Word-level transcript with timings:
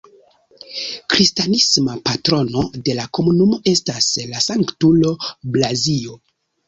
Kristanisma 1.13 1.97
patrono 2.09 2.63
de 2.87 2.95
la 3.01 3.05
komunumo 3.19 3.61
estas 3.75 4.09
la 4.33 4.43
sanktulo 4.47 5.13
Blazio. 5.59 6.19